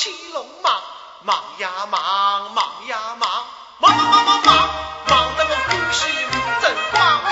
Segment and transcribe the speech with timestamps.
[0.00, 0.82] 起龙忙，
[1.24, 3.46] 忙呀忙，忙呀忙，
[3.80, 4.56] 忙忙忙忙忙，
[5.06, 6.06] 忙得我欢喜
[6.62, 7.22] 正光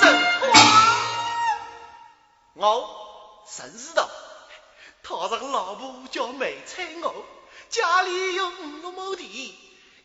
[0.00, 0.50] 正光。
[2.54, 4.08] 我陈世道，
[5.02, 7.14] 他这个老婆叫梅彩娥，
[7.68, 9.54] 家里有五六亩地，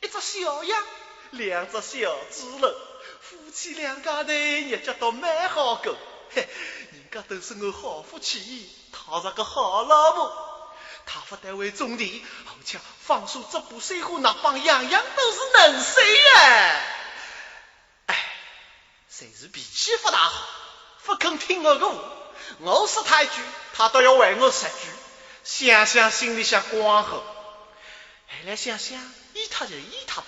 [0.02, 0.84] 一只小羊，
[1.30, 2.74] 两只小猪猡，
[3.22, 5.96] 夫妻两家头日脚都蛮好过。
[6.36, 6.50] 嘿，
[6.92, 10.43] 人家都是我好夫妻，他是个好老婆。
[11.06, 16.82] 他不单会种地，而且放手这部水壶，那帮样样都是能水呀。
[18.08, 18.36] 哎，
[19.10, 20.48] 谁是脾气不大好，
[21.06, 21.96] 不肯听我的话。
[22.60, 23.34] 我说他一句，
[23.74, 24.72] 他都要为我十句。
[25.44, 27.24] 想想心里想光后，后
[28.46, 28.98] 来想想，
[29.34, 30.28] 依他就依他吧，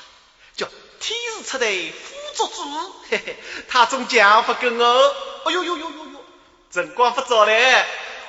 [0.55, 0.67] 叫
[0.99, 2.93] 天时出头辅助主。
[3.09, 5.15] 嘿嘿，他总讲不跟我。
[5.45, 6.25] 哎呦呦呦呦呦，
[6.71, 7.85] 辰光不早了。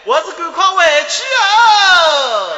[0.08, 2.56] 我是赶快回去哦。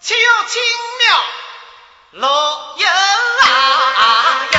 [0.00, 0.62] 且有青
[0.98, 1.24] 苗
[2.12, 4.58] 落叶啊哟，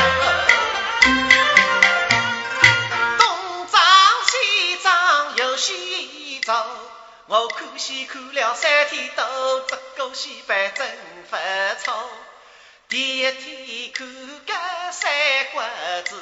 [3.17, 3.81] 东张
[4.27, 6.53] 西张又西走，
[7.25, 10.87] 我看戏看了三天多，这个戏班真
[11.27, 11.35] 不
[11.83, 12.07] 错。
[12.87, 14.07] 第一天看
[14.45, 14.53] 个
[14.91, 15.11] 三
[15.53, 15.63] 国
[16.05, 16.15] 志。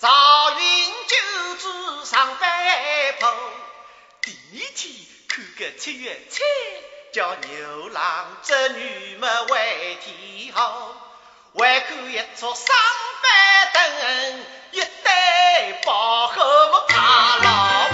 [0.00, 0.08] 赵
[0.52, 3.30] 云九子上白坡，
[4.22, 4.94] 第二天
[5.28, 6.42] 看个七月七，
[7.12, 10.94] 叫牛郎织女们为天后，
[11.52, 12.74] 还看一出上
[13.22, 17.88] 班灯，一对包和么怕老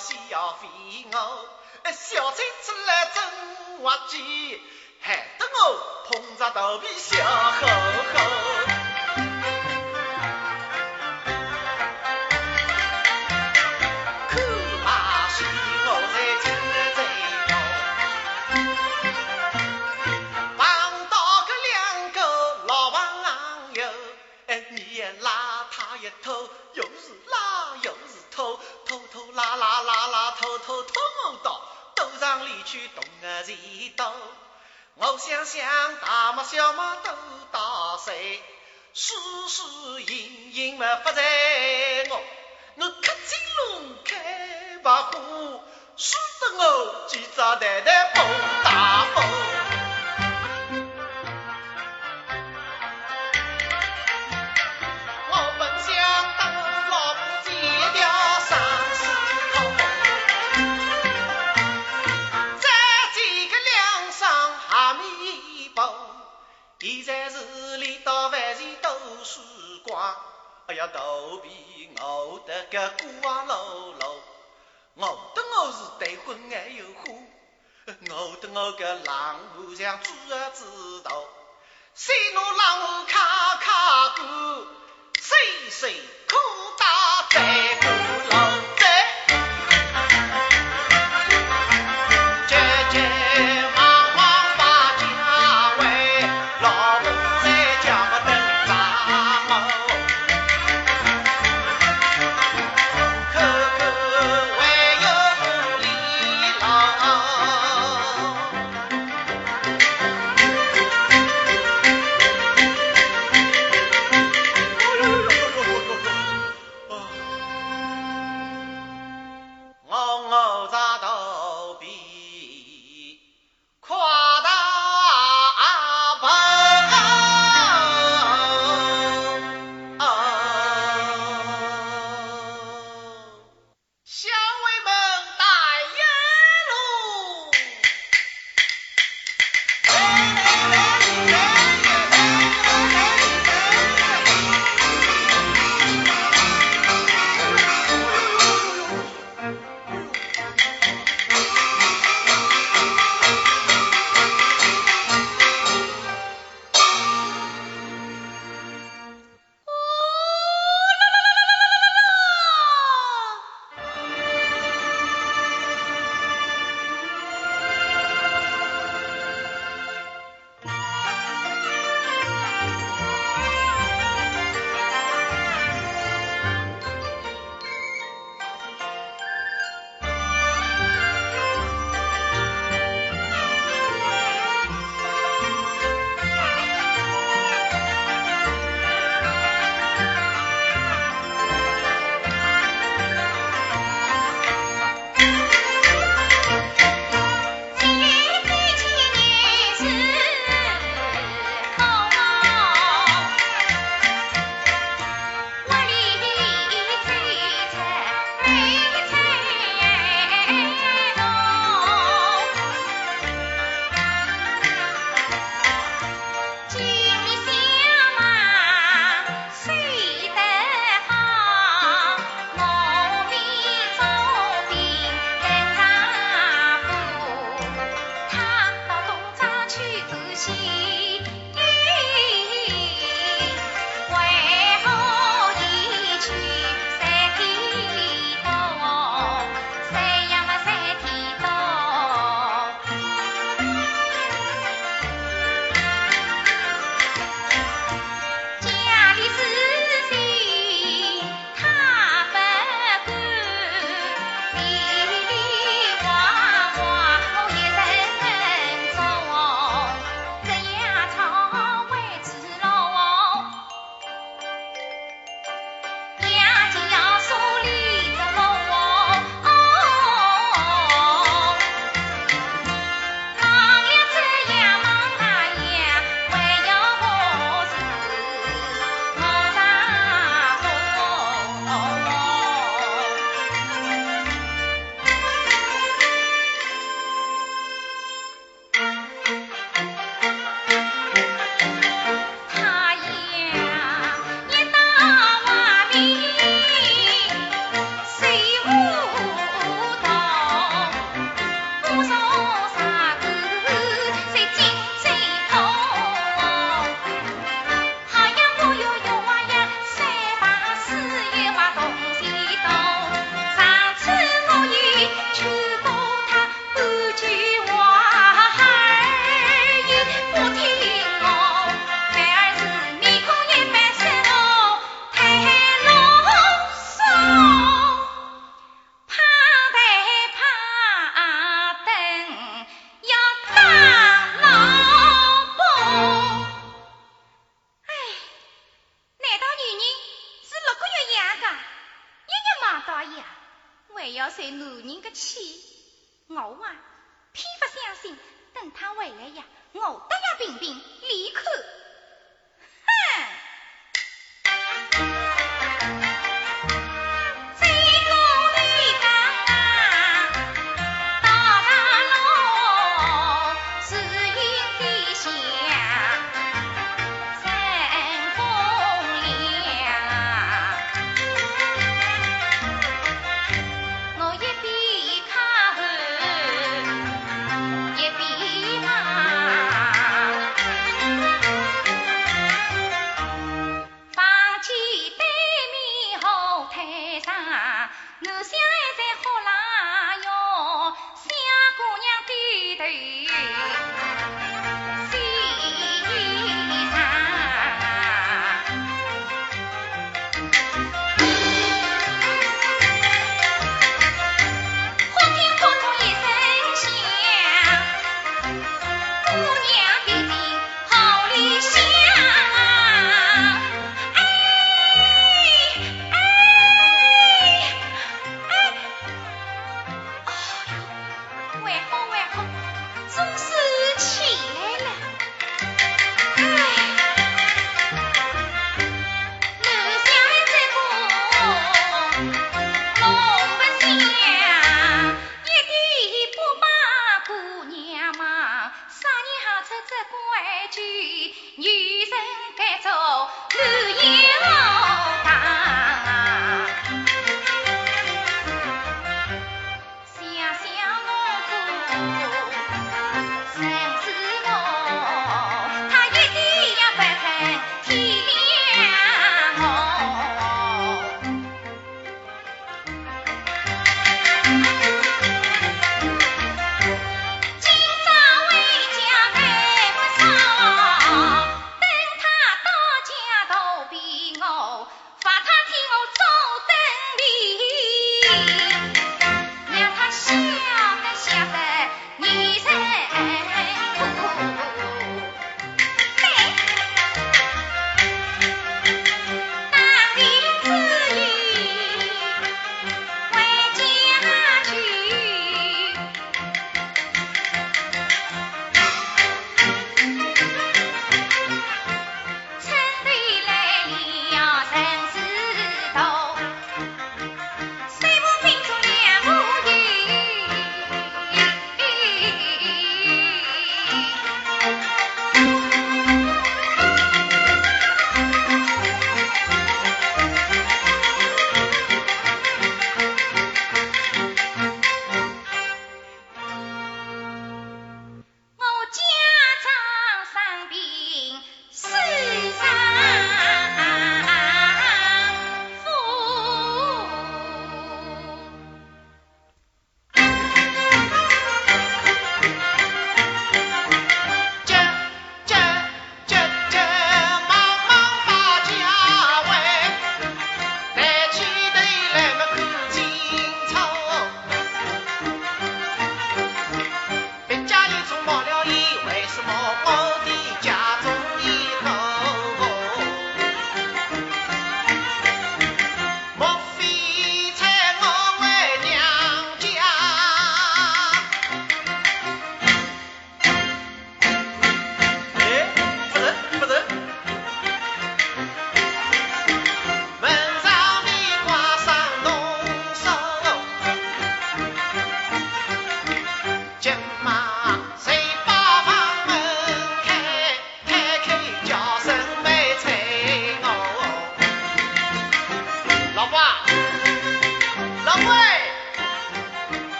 [0.00, 0.68] 小飞
[1.12, 4.62] 蛾，小菜出来真滑稽，
[5.00, 7.30] 害得我捧着肚皮笑呵
[7.60, 8.59] 呵。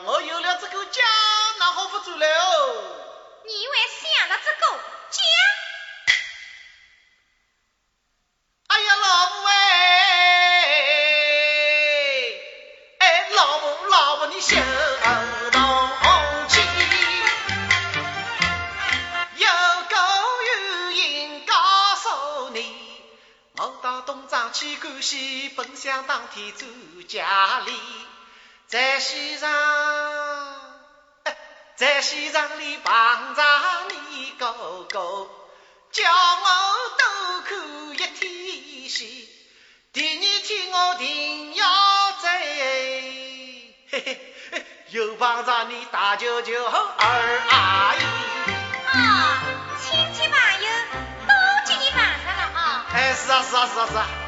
[0.00, 1.02] 我有了这个家，
[1.58, 2.26] 哪好不走了？
[3.44, 4.60] 你还想着这个
[5.10, 5.20] 家？
[8.68, 9.52] 哎呀，老五哎
[12.98, 14.56] 哎，老五老五你休
[15.50, 15.62] 动
[16.48, 16.60] 气，
[19.36, 19.46] 有
[21.46, 22.74] 告诉你，
[23.56, 26.66] 我到东张去赶戏，本想当天走
[27.06, 28.01] 家里。
[28.72, 29.50] 在西藏，
[31.76, 33.42] 在西藏里碰着
[33.90, 34.50] 你哥
[34.88, 35.28] 哥，
[35.90, 36.46] 叫我
[36.96, 37.04] 多
[37.42, 39.28] 苦一天西。
[39.92, 41.66] 第二天我定要
[42.12, 42.28] 走，
[43.90, 44.00] 嘿
[44.50, 48.02] 嘿，又碰着你大舅舅和二阿姨。
[48.86, 49.42] 啊，
[49.82, 50.70] 亲戚朋友
[51.28, 51.34] 都
[51.68, 52.86] 给你碰上了啊！
[52.94, 54.21] 哎，是啊，是啊，是啊，是啊。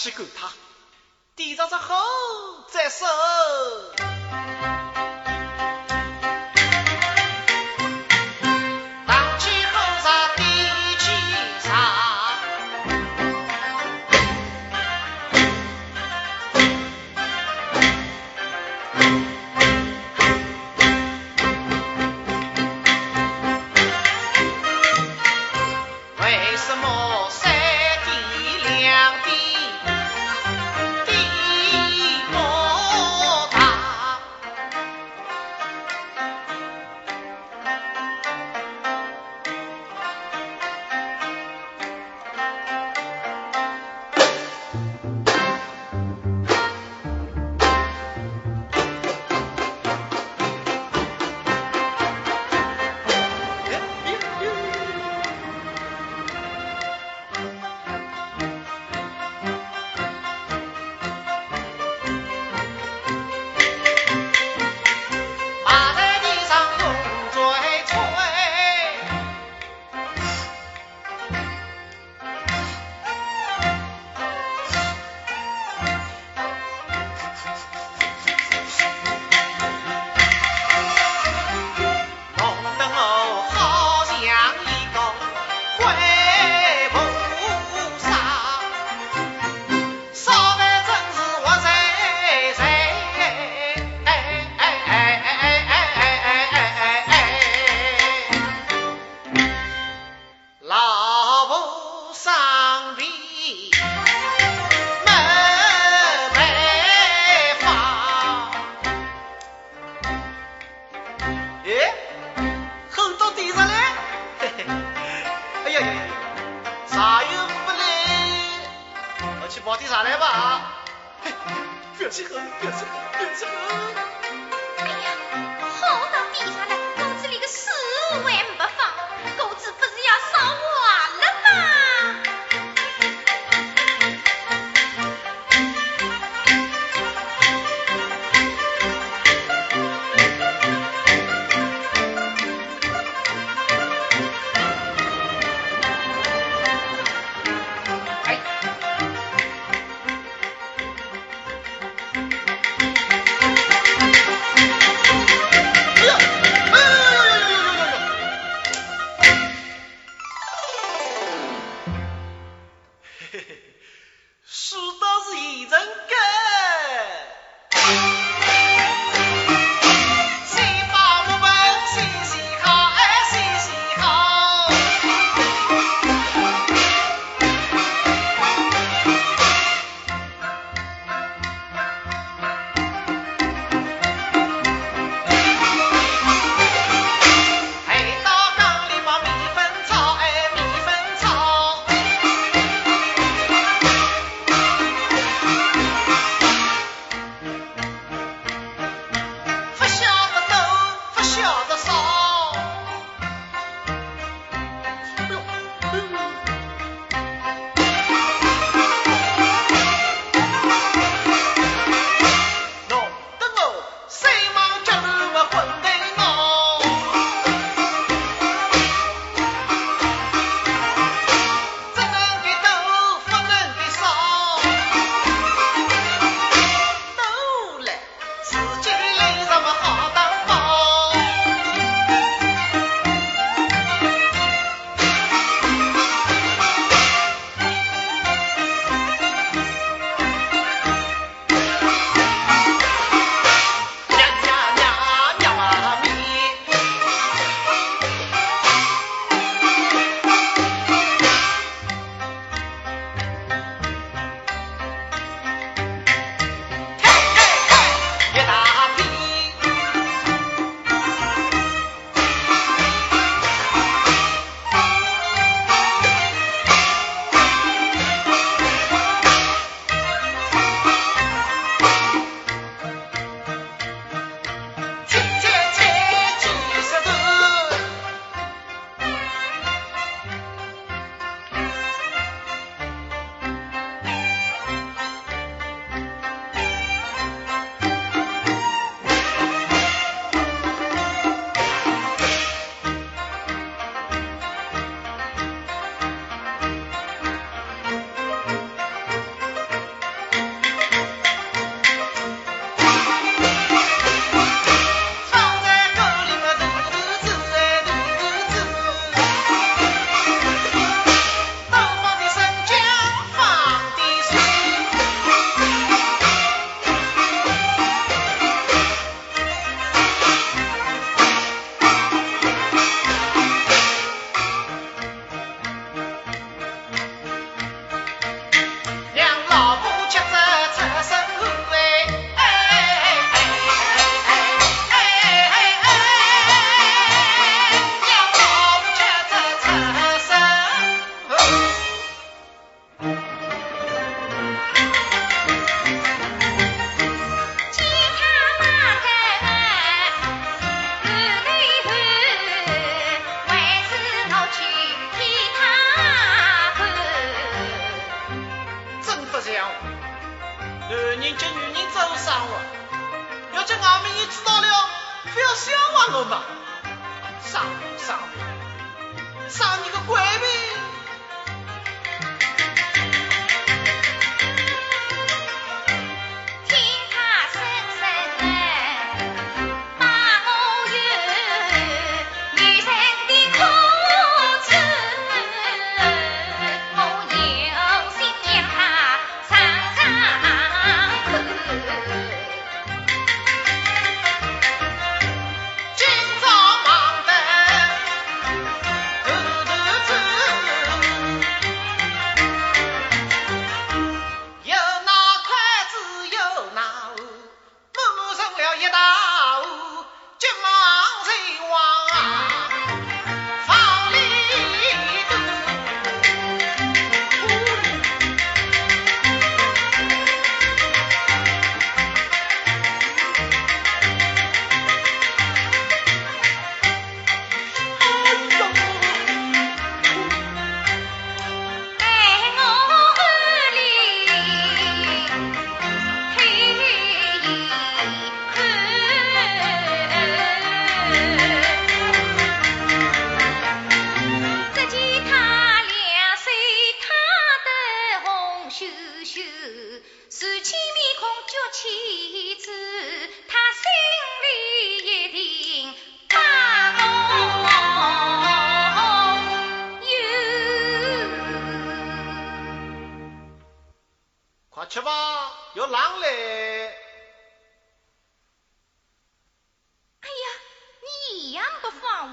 [0.00, 0.50] 去管它，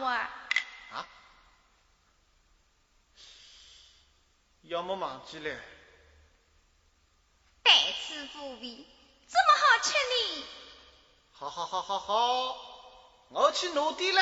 [0.06, 0.30] 啊？
[4.64, 5.60] 要么忘记了。
[7.64, 8.86] 再次复辟，
[9.28, 9.94] 这么好吃。
[11.32, 12.58] 好好好好好，
[13.30, 14.22] 我去拿点嘞。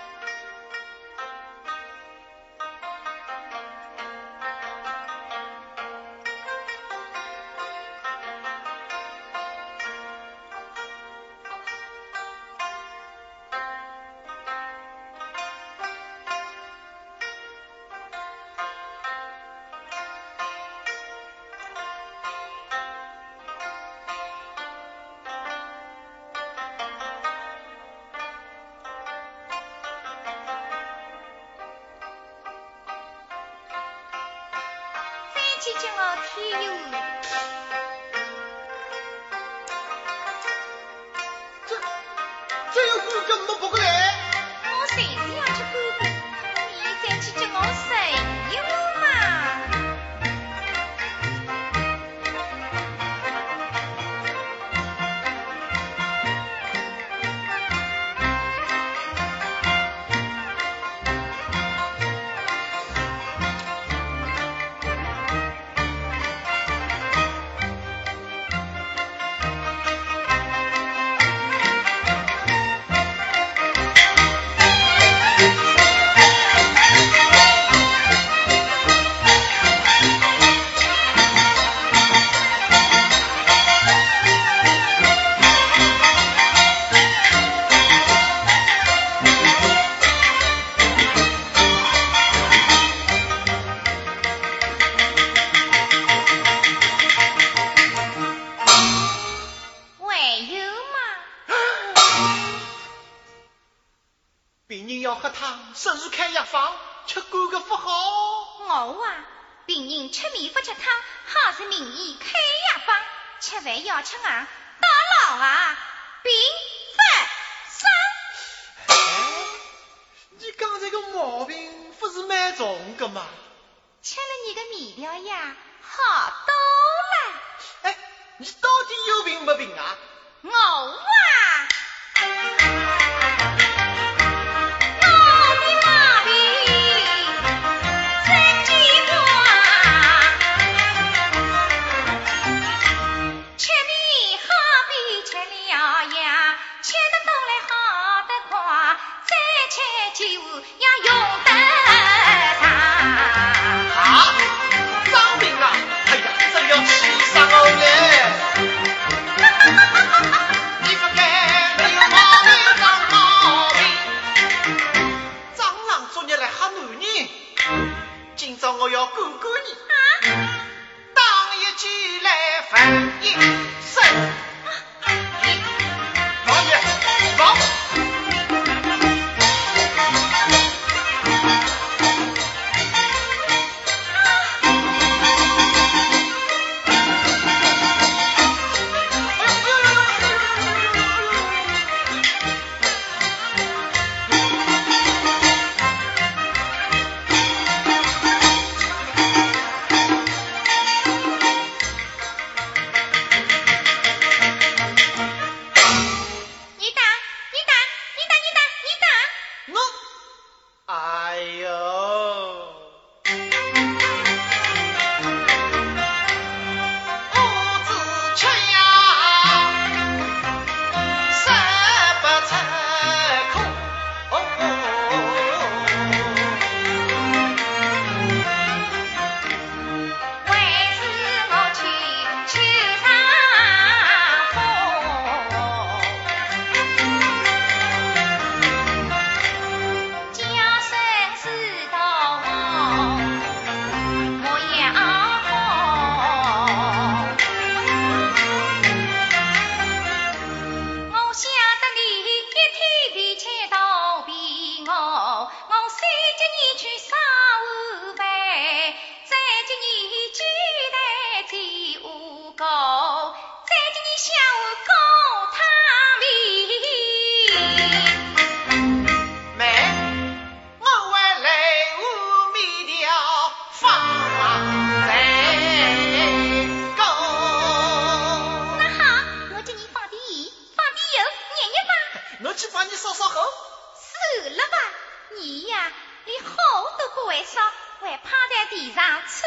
[288.71, 289.43] 地上吃？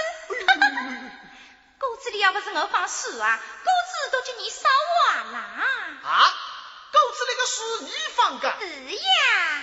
[1.78, 4.68] 锅子里要不是我放水啊，锅子都叫你烧
[5.08, 5.38] 完了。
[5.38, 6.34] 啊，
[6.92, 8.54] 锅子里个水你放的？
[8.60, 9.62] 是呀。